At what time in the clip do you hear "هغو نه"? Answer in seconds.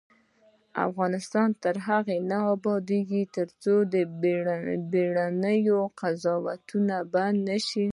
1.87-2.39